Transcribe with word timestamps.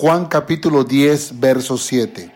Juan 0.00 0.28
capítulo 0.28 0.84
10, 0.84 1.40
verso 1.40 1.76
7. 1.76 2.32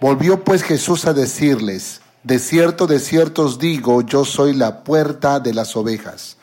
Volvió 0.00 0.42
pues 0.44 0.62
Jesús 0.62 1.04
a 1.04 1.12
decirles, 1.12 2.00
de 2.22 2.38
cierto, 2.38 2.86
de 2.86 3.00
cierto 3.00 3.42
os 3.42 3.58
digo, 3.58 4.00
yo 4.00 4.24
soy 4.24 4.54
la 4.54 4.82
puerta 4.82 5.38
de 5.38 5.52
las 5.52 5.76
ovejas. 5.76 6.38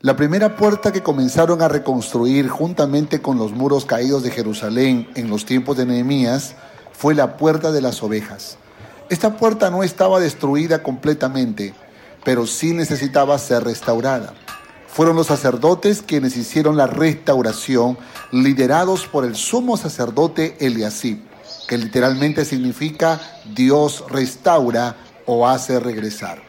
La 0.00 0.14
primera 0.14 0.54
puerta 0.54 0.92
que 0.92 1.02
comenzaron 1.02 1.62
a 1.62 1.66
reconstruir 1.66 2.48
juntamente 2.48 3.20
con 3.20 3.38
los 3.38 3.50
muros 3.50 3.86
caídos 3.86 4.22
de 4.22 4.30
Jerusalén 4.30 5.08
en 5.16 5.28
los 5.28 5.44
tiempos 5.44 5.76
de 5.76 5.86
Nehemías 5.86 6.54
fue 6.92 7.16
la 7.16 7.36
puerta 7.36 7.72
de 7.72 7.80
las 7.80 8.00
ovejas. 8.00 8.56
Esta 9.10 9.36
puerta 9.36 9.68
no 9.68 9.82
estaba 9.82 10.20
destruida 10.20 10.80
completamente, 10.80 11.74
pero 12.22 12.46
sí 12.46 12.72
necesitaba 12.72 13.36
ser 13.36 13.64
restaurada. 13.64 14.32
Fueron 14.88 15.16
los 15.16 15.28
sacerdotes 15.28 16.02
quienes 16.02 16.36
hicieron 16.36 16.76
la 16.76 16.86
restauración, 16.86 17.98
liderados 18.32 19.06
por 19.06 19.24
el 19.24 19.36
sumo 19.36 19.76
sacerdote 19.76 20.56
Eliasib, 20.60 21.18
que 21.68 21.78
literalmente 21.78 22.44
significa 22.44 23.20
Dios 23.54 24.04
restaura 24.08 24.96
o 25.26 25.46
hace 25.46 25.78
regresar. 25.78 26.42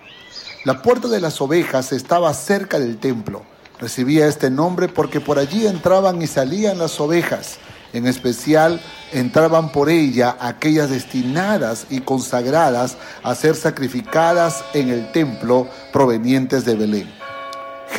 La 0.65 0.81
puerta 0.81 1.07
de 1.07 1.21
las 1.21 1.39
ovejas 1.41 1.91
estaba 1.91 2.33
cerca 2.33 2.79
del 2.79 2.97
templo. 2.97 3.43
Recibía 3.79 4.27
este 4.27 4.49
nombre 4.49 4.87
porque 4.87 5.21
por 5.21 5.39
allí 5.39 5.67
entraban 5.67 6.21
y 6.21 6.27
salían 6.27 6.79
las 6.79 6.99
ovejas. 6.99 7.59
En 7.93 8.07
especial 8.07 8.81
entraban 9.11 9.71
por 9.71 9.89
ella 9.89 10.37
aquellas 10.39 10.89
destinadas 10.89 11.85
y 11.89 12.01
consagradas 12.01 12.97
a 13.23 13.33
ser 13.35 13.55
sacrificadas 13.55 14.63
en 14.73 14.89
el 14.89 15.11
templo 15.11 15.67
provenientes 15.91 16.65
de 16.65 16.75
Belén. 16.75 17.18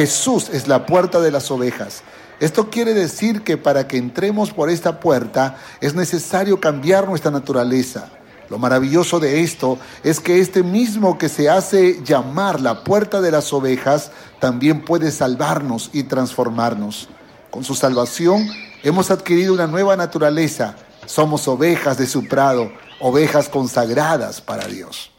Jesús 0.00 0.48
es 0.48 0.66
la 0.66 0.86
puerta 0.86 1.20
de 1.20 1.30
las 1.30 1.50
ovejas. 1.50 2.04
Esto 2.40 2.70
quiere 2.70 2.94
decir 2.94 3.42
que 3.42 3.58
para 3.58 3.86
que 3.86 3.98
entremos 3.98 4.50
por 4.50 4.70
esta 4.70 4.98
puerta 4.98 5.58
es 5.82 5.94
necesario 5.94 6.58
cambiar 6.58 7.06
nuestra 7.06 7.30
naturaleza. 7.30 8.08
Lo 8.48 8.56
maravilloso 8.56 9.20
de 9.20 9.42
esto 9.42 9.78
es 10.02 10.18
que 10.18 10.40
este 10.40 10.62
mismo 10.62 11.18
que 11.18 11.28
se 11.28 11.50
hace 11.50 12.02
llamar 12.02 12.62
la 12.62 12.82
puerta 12.82 13.20
de 13.20 13.30
las 13.30 13.52
ovejas 13.52 14.10
también 14.38 14.86
puede 14.86 15.10
salvarnos 15.10 15.90
y 15.92 16.04
transformarnos. 16.04 17.10
Con 17.50 17.62
su 17.62 17.74
salvación 17.74 18.48
hemos 18.82 19.10
adquirido 19.10 19.52
una 19.52 19.66
nueva 19.66 19.98
naturaleza. 19.98 20.76
Somos 21.04 21.46
ovejas 21.46 21.98
de 21.98 22.06
su 22.06 22.26
prado, 22.26 22.72
ovejas 23.00 23.50
consagradas 23.50 24.40
para 24.40 24.66
Dios. 24.66 25.10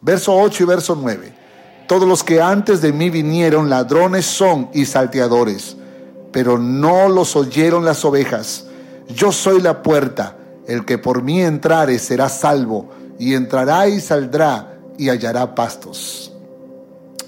Verso 0.00 0.36
8 0.36 0.62
y 0.62 0.66
verso 0.66 0.94
9. 0.94 1.39
Todos 1.90 2.06
los 2.06 2.22
que 2.22 2.40
antes 2.40 2.80
de 2.82 2.92
mí 2.92 3.10
vinieron 3.10 3.68
ladrones 3.68 4.24
son 4.24 4.70
y 4.72 4.84
salteadores, 4.84 5.76
pero 6.30 6.56
no 6.56 7.08
los 7.08 7.34
oyeron 7.34 7.84
las 7.84 8.04
ovejas. 8.04 8.66
Yo 9.08 9.32
soy 9.32 9.60
la 9.60 9.82
puerta, 9.82 10.36
el 10.68 10.84
que 10.84 10.98
por 10.98 11.24
mí 11.24 11.42
entrare 11.42 11.98
será 11.98 12.28
salvo, 12.28 12.90
y 13.18 13.34
entrará 13.34 13.88
y 13.88 14.00
saldrá 14.00 14.78
y 14.98 15.08
hallará 15.08 15.52
pastos. 15.56 16.30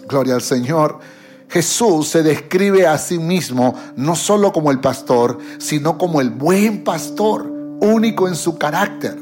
Gloria 0.06 0.36
al 0.36 0.42
Señor. 0.42 1.00
Jesús 1.48 2.06
se 2.06 2.22
describe 2.22 2.86
a 2.86 2.98
sí 2.98 3.18
mismo 3.18 3.74
no 3.96 4.14
solo 4.14 4.52
como 4.52 4.70
el 4.70 4.78
pastor, 4.78 5.38
sino 5.58 5.98
como 5.98 6.20
el 6.20 6.30
buen 6.30 6.84
pastor, 6.84 7.50
único 7.80 8.28
en 8.28 8.36
su 8.36 8.58
carácter. 8.58 9.22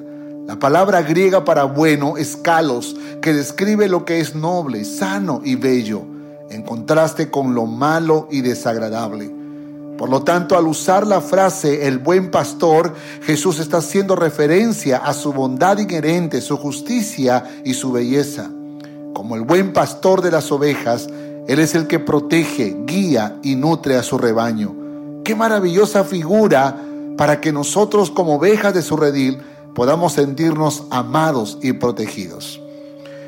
La 0.51 0.59
palabra 0.59 1.03
griega 1.03 1.45
para 1.45 1.63
bueno 1.63 2.17
es 2.17 2.35
kalos, 2.35 2.97
que 3.23 3.33
describe 3.33 3.89
lo 3.89 4.05
que 4.05 4.19
es 4.19 4.35
noble, 4.35 4.85
sano 4.85 5.41
y 5.45 5.55
bello, 5.55 6.03
en 6.51 6.63
contraste 6.63 7.31
con 7.31 7.55
lo 7.55 7.67
malo 7.67 8.27
y 8.33 8.41
desagradable. 8.41 9.31
Por 9.97 10.11
lo 10.11 10.25
tanto, 10.25 10.59
al 10.59 10.67
usar 10.67 11.07
la 11.07 11.21
frase 11.21 11.87
el 11.87 11.99
buen 11.99 12.33
pastor, 12.33 12.93
Jesús 13.23 13.61
está 13.61 13.77
haciendo 13.77 14.17
referencia 14.17 14.97
a 14.97 15.15
su 15.15 15.33
bondad 15.33 15.79
inherente, 15.79 16.41
su 16.41 16.57
justicia 16.57 17.45
y 17.65 17.75
su 17.75 17.93
belleza. 17.93 18.51
Como 19.15 19.37
el 19.37 19.43
buen 19.43 19.73
pastor 19.73 20.21
de 20.21 20.33
las 20.33 20.51
ovejas, 20.51 21.09
Él 21.47 21.61
es 21.61 21.77
el 21.77 21.87
que 21.87 22.01
protege, 22.01 22.77
guía 22.87 23.37
y 23.45 23.55
nutre 23.55 23.95
a 23.95 24.03
su 24.03 24.19
rebaño. 24.19 24.75
Qué 25.23 25.37
maravillosa 25.37 26.03
figura 26.03 26.77
para 27.17 27.41
que 27.41 27.53
nosotros 27.53 28.11
como 28.11 28.35
ovejas 28.35 28.75
de 28.75 28.83
su 28.83 28.97
redil 28.97 29.41
podamos 29.81 30.13
sentirnos 30.13 30.85
amados 30.91 31.57
y 31.63 31.73
protegidos. 31.73 32.61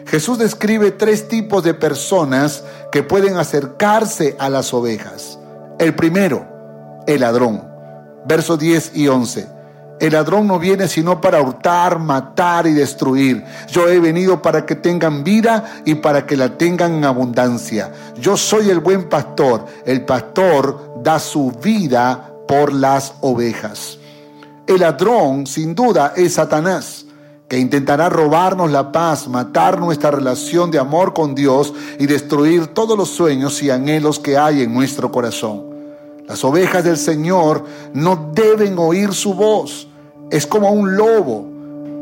Jesús 0.07 0.37
describe 0.37 0.91
tres 0.91 1.27
tipos 1.27 1.65
de 1.65 1.73
personas 1.73 2.63
que 2.93 3.03
pueden 3.03 3.39
acercarse 3.39 4.37
a 4.39 4.51
las 4.51 4.75
ovejas. 4.75 5.39
El 5.79 5.95
primero, 5.95 6.47
el 7.07 7.23
ladrón. 7.23 7.67
Versos 8.27 8.59
10 8.59 8.93
y 8.97 9.09
11. 9.09 9.49
El 9.99 10.13
ladrón 10.13 10.47
no 10.47 10.59
viene 10.59 10.89
sino 10.89 11.23
para 11.23 11.41
hurtar, 11.41 11.99
matar 11.99 12.67
y 12.67 12.75
destruir. 12.75 13.43
Yo 13.71 13.89
he 13.89 13.99
venido 13.99 14.43
para 14.43 14.67
que 14.67 14.75
tengan 14.75 15.25
vida 15.25 15.81
y 15.87 15.95
para 15.95 16.27
que 16.27 16.37
la 16.37 16.59
tengan 16.59 16.93
en 16.93 17.07
abundancia. 17.07 17.91
Yo 18.21 18.37
soy 18.37 18.69
el 18.69 18.81
buen 18.81 19.09
pastor. 19.09 19.65
El 19.87 20.05
pastor 20.05 21.01
da 21.03 21.19
su 21.19 21.51
vida 21.51 22.31
por 22.47 22.75
las 22.75 23.15
ovejas. 23.23 24.01
El 24.73 24.81
ladrón, 24.81 25.47
sin 25.47 25.75
duda, 25.75 26.15
es 26.17 26.33
Satanás, 26.33 27.05
que 27.47 27.59
intentará 27.59 28.09
robarnos 28.09 28.71
la 28.71 28.91
paz, 28.91 29.29
matar 29.29 29.79
nuestra 29.79 30.11
relación 30.11 30.71
de 30.71 30.79
amor 30.79 31.13
con 31.13 31.35
Dios 31.35 31.75
y 31.99 32.07
destruir 32.07 32.69
todos 32.69 32.97
los 32.97 33.11
sueños 33.11 33.63
y 33.63 33.69
anhelos 33.69 34.19
que 34.19 34.39
hay 34.39 34.63
en 34.63 34.73
nuestro 34.73 35.13
corazón. 35.13 35.65
Las 36.27 36.43
ovejas 36.43 36.85
del 36.85 36.97
Señor 36.97 37.67
no 37.93 38.31
deben 38.33 38.79
oír 38.79 39.13
su 39.13 39.35
voz. 39.35 39.89
Es 40.31 40.47
como 40.47 40.71
un 40.71 40.97
lobo. 40.97 41.47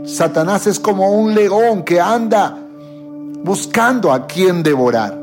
Satanás 0.04 0.68
es 0.68 0.78
como 0.78 1.10
un 1.10 1.34
león 1.34 1.82
que 1.82 2.00
anda 2.00 2.56
buscando 3.42 4.12
a 4.12 4.28
quien 4.28 4.62
devorar. 4.62 5.18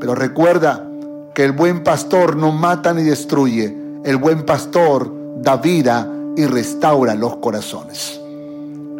Pero 0.00 0.16
recuerda 0.16 0.84
que 1.32 1.44
el 1.44 1.52
buen 1.52 1.84
pastor 1.84 2.34
no 2.34 2.50
mata 2.50 2.92
ni 2.92 3.04
destruye. 3.04 3.72
El 4.04 4.16
buen 4.16 4.44
pastor 4.44 5.12
da 5.40 5.58
vida 5.58 6.14
y 6.38 6.46
restaura 6.46 7.16
los 7.16 7.38
corazones. 7.38 8.20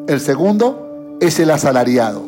El 0.08 0.20
segundo 0.20 1.16
es 1.20 1.38
el 1.38 1.52
asalariado. 1.52 2.24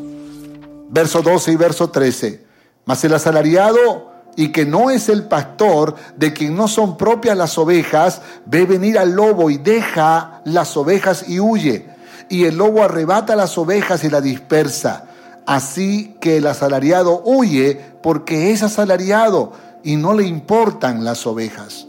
Verso 0.89 1.21
12 1.21 1.51
y 1.51 1.57
verso 1.57 1.91
13. 1.91 2.45
Mas 2.85 3.03
el 3.03 3.15
asalariado 3.15 4.13
y 4.37 4.53
que 4.53 4.65
no 4.65 4.89
es 4.89 5.09
el 5.09 5.25
pastor 5.25 5.97
de 6.17 6.33
quien 6.33 6.55
no 6.55 6.69
son 6.69 6.97
propias 6.97 7.37
las 7.37 7.59
ovejas, 7.59 8.23
ve 8.47 8.67
venir 8.67 9.01
al 9.01 9.11
lobo 9.11 9.51
y 9.51 9.59
deja 9.59 10.43
las 10.45 10.77
ovejas 10.77 11.29
y 11.29 11.41
huye. 11.41 11.89
Y 12.29 12.45
el 12.45 12.57
lobo 12.57 12.85
arrebata 12.85 13.35
las 13.35 13.59
ovejas 13.59 14.05
y 14.05 14.11
la 14.11 14.21
dispersa. 14.21 15.07
Así 15.45 16.15
que 16.21 16.37
el 16.37 16.47
asalariado 16.47 17.21
huye 17.25 17.81
porque 18.01 18.53
es 18.53 18.63
asalariado 18.63 19.55
y 19.83 19.97
no 19.97 20.15
le 20.15 20.23
importan 20.23 21.03
las 21.03 21.27
ovejas. 21.27 21.89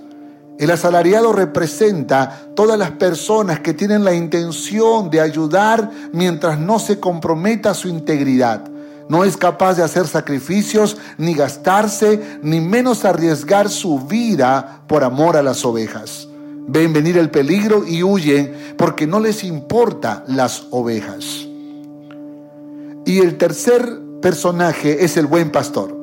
El 0.58 0.70
asalariado 0.70 1.34
representa 1.34 2.50
todas 2.56 2.78
las 2.78 2.92
personas 2.92 3.60
que 3.62 3.74
tienen 3.74 4.04
la 4.04 4.14
intención 4.14 5.10
de 5.10 5.20
ayudar 5.20 5.90
mientras 6.14 6.60
no 6.60 6.78
se 6.80 7.00
comprometa 7.00 7.74
su 7.74 7.88
integridad. 7.88 8.70
No 9.10 9.24
es 9.24 9.38
capaz 9.38 9.76
de 9.76 9.84
hacer 9.84 10.08
sacrificios, 10.08 10.98
ni 11.18 11.34
gastarse, 11.34 12.40
ni 12.44 12.60
menos 12.60 13.04
arriesgar 13.06 13.70
su 13.70 14.00
vida 14.00 14.84
por 14.88 15.04
amor 15.04 15.36
a 15.36 15.44
las 15.44 15.66
ovejas. 15.66 16.28
Ven 16.68 16.94
venir 16.94 17.18
el 17.18 17.32
peligro 17.32 17.86
y 17.86 18.04
huyen 18.04 18.76
porque 18.78 19.08
no 19.08 19.20
les 19.20 19.44
importa 19.44 20.24
las 20.28 20.68
ovejas. 20.70 21.48
Y 23.06 23.20
el 23.20 23.38
tercer 23.38 24.00
personaje 24.22 25.04
es 25.04 25.18
el 25.18 25.26
buen 25.26 25.52
pastor 25.52 26.01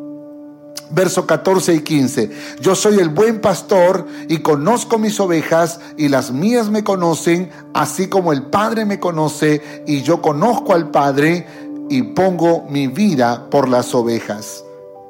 verso 0.91 1.27
14 1.27 1.75
y 1.75 1.81
15. 1.81 2.31
Yo 2.61 2.75
soy 2.75 2.99
el 2.99 3.09
buen 3.09 3.41
pastor 3.41 4.07
y 4.29 4.39
conozco 4.39 4.99
mis 4.99 5.19
ovejas 5.21 5.81
y 5.97 6.09
las 6.09 6.31
mías 6.31 6.71
me 6.71 6.85
conocen, 6.85 7.51
así 7.75 8.09
como 8.09 8.33
el 8.33 8.45
Padre 8.45 8.85
me 8.85 9.01
conoce 9.01 9.83
y 9.87 10.03
yo 10.03 10.23
conozco 10.23 10.75
al 10.75 10.91
Padre 10.91 11.47
y 11.89 12.03
pongo 12.03 12.67
mi 12.69 12.87
vida 12.87 13.49
por 13.51 13.69
las 13.69 13.95
ovejas. 13.95 14.65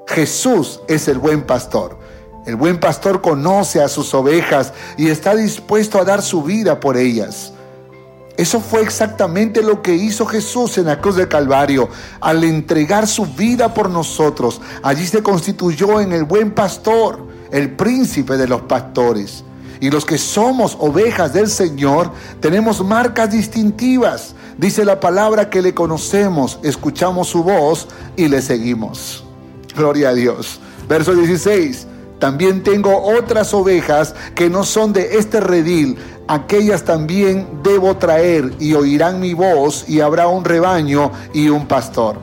Jesús 0.06 0.80
es 0.88 1.08
el 1.08 1.18
buen 1.18 1.42
pastor. 1.42 1.98
El 2.46 2.56
buen 2.56 2.80
pastor 2.80 3.20
conoce 3.20 3.82
a 3.82 3.88
sus 3.88 4.14
ovejas 4.14 4.72
y 4.96 5.08
está 5.08 5.34
dispuesto 5.34 6.00
a 6.00 6.04
dar 6.04 6.22
su 6.22 6.42
vida 6.42 6.80
por 6.80 6.96
ellas. 6.96 7.52
Eso 8.38 8.60
fue 8.60 8.82
exactamente 8.82 9.64
lo 9.64 9.82
que 9.82 9.96
hizo 9.96 10.24
Jesús 10.24 10.78
en 10.78 10.84
la 10.84 11.00
cruz 11.00 11.16
del 11.16 11.26
Calvario. 11.26 11.88
Al 12.20 12.44
entregar 12.44 13.08
su 13.08 13.26
vida 13.26 13.74
por 13.74 13.90
nosotros, 13.90 14.60
allí 14.84 15.04
se 15.08 15.24
constituyó 15.24 16.00
en 16.00 16.12
el 16.12 16.22
buen 16.22 16.52
pastor, 16.52 17.18
el 17.50 17.72
príncipe 17.72 18.36
de 18.36 18.46
los 18.46 18.60
pastores. 18.62 19.42
Y 19.80 19.90
los 19.90 20.04
que 20.04 20.18
somos 20.18 20.76
ovejas 20.78 21.32
del 21.32 21.48
Señor 21.48 22.12
tenemos 22.38 22.80
marcas 22.84 23.32
distintivas. 23.32 24.36
Dice 24.56 24.84
la 24.84 25.00
palabra 25.00 25.50
que 25.50 25.60
le 25.60 25.74
conocemos, 25.74 26.60
escuchamos 26.62 27.26
su 27.26 27.42
voz 27.42 27.88
y 28.14 28.28
le 28.28 28.40
seguimos. 28.40 29.24
Gloria 29.76 30.10
a 30.10 30.14
Dios. 30.14 30.60
Verso 30.88 31.12
16. 31.12 31.88
También 32.20 32.62
tengo 32.62 33.02
otras 33.02 33.54
ovejas 33.54 34.14
que 34.34 34.50
no 34.50 34.64
son 34.64 34.92
de 34.92 35.18
este 35.18 35.40
redil 35.40 35.96
aquellas 36.28 36.84
también 36.84 37.48
debo 37.62 37.96
traer 37.96 38.52
y 38.60 38.74
oirán 38.74 39.18
mi 39.18 39.34
voz 39.34 39.88
y 39.88 40.00
habrá 40.00 40.28
un 40.28 40.44
rebaño 40.44 41.10
y 41.32 41.48
un 41.48 41.66
pastor. 41.66 42.16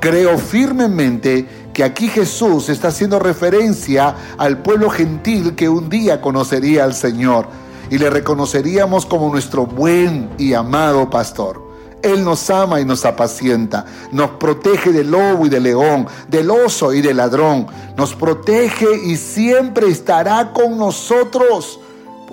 Creo 0.00 0.36
firmemente 0.36 1.46
que 1.72 1.84
aquí 1.84 2.08
Jesús 2.08 2.68
está 2.68 2.88
haciendo 2.88 3.18
referencia 3.18 4.14
al 4.36 4.58
pueblo 4.58 4.90
gentil 4.90 5.54
que 5.54 5.68
un 5.68 5.88
día 5.88 6.20
conocería 6.20 6.84
al 6.84 6.94
Señor 6.94 7.46
y 7.90 7.98
le 7.98 8.10
reconoceríamos 8.10 9.06
como 9.06 9.30
nuestro 9.30 9.66
buen 9.66 10.30
y 10.36 10.52
amado 10.52 11.08
pastor. 11.08 11.62
Él 12.02 12.22
nos 12.22 12.50
ama 12.50 12.80
y 12.82 12.84
nos 12.84 13.06
apacienta, 13.06 13.86
nos 14.12 14.32
protege 14.32 14.92
del 14.92 15.10
lobo 15.10 15.46
y 15.46 15.48
del 15.48 15.62
león, 15.62 16.06
del 16.28 16.50
oso 16.50 16.92
y 16.92 17.00
del 17.00 17.16
ladrón, 17.16 17.66
nos 17.96 18.14
protege 18.14 18.86
y 19.04 19.16
siempre 19.16 19.88
estará 19.88 20.52
con 20.52 20.76
nosotros. 20.76 21.80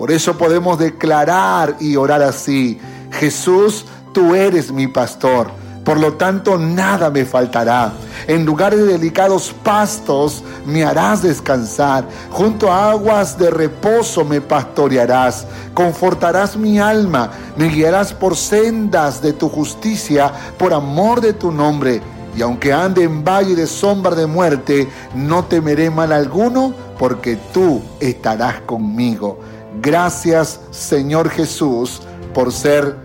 Por 0.02 0.10
eso 0.10 0.36
podemos 0.36 0.80
declarar 0.80 1.76
y 1.78 1.94
orar 1.94 2.24
así, 2.24 2.76
Jesús, 3.12 3.84
tú 4.12 4.34
eres 4.34 4.72
mi 4.72 4.88
pastor 4.88 5.62
por 5.84 5.98
lo 5.98 6.12
tanto, 6.14 6.58
nada 6.58 7.10
me 7.10 7.24
faltará. 7.24 7.92
En 8.28 8.44
lugares 8.44 8.78
de 8.80 8.86
delicados 8.86 9.52
pastos 9.64 10.44
me 10.64 10.84
harás 10.84 11.22
descansar. 11.22 12.04
Junto 12.30 12.70
a 12.70 12.90
aguas 12.92 13.36
de 13.36 13.50
reposo 13.50 14.24
me 14.24 14.40
pastorearás. 14.40 15.44
Confortarás 15.74 16.56
mi 16.56 16.78
alma. 16.78 17.30
Me 17.56 17.68
guiarás 17.68 18.12
por 18.12 18.36
sendas 18.36 19.20
de 19.20 19.32
tu 19.32 19.48
justicia, 19.48 20.32
por 20.56 20.72
amor 20.72 21.20
de 21.20 21.32
tu 21.32 21.50
nombre. 21.50 22.00
Y 22.36 22.42
aunque 22.42 22.72
ande 22.72 23.02
en 23.02 23.24
valle 23.24 23.56
de 23.56 23.66
sombra 23.66 24.14
de 24.14 24.26
muerte, 24.26 24.88
no 25.14 25.44
temeré 25.44 25.90
mal 25.90 26.12
alguno, 26.12 26.72
porque 26.96 27.36
tú 27.52 27.82
estarás 27.98 28.60
conmigo. 28.60 29.40
Gracias, 29.80 30.60
Señor 30.70 31.30
Jesús, 31.30 32.02
por 32.34 32.52
ser 32.52 32.96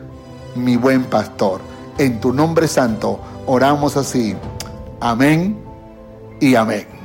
mi 0.55 0.75
buen 0.75 1.03
pastor. 1.05 1.61
En 1.97 2.19
tu 2.19 2.33
nombre 2.33 2.67
santo 2.67 3.19
oramos 3.45 3.97
así. 3.97 4.35
Amén 4.99 5.57
y 6.39 6.55
amén. 6.55 6.96